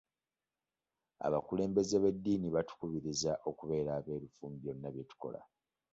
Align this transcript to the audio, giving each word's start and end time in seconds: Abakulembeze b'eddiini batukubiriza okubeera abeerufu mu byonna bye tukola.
Abakulembeze 1.27 1.95
b'eddiini 1.99 2.47
batukubiriza 2.55 3.31
okubeera 3.49 3.89
abeerufu 3.99 4.41
mu 4.49 4.55
byonna 4.61 4.87
bye 4.93 5.03
tukola. 5.09 5.41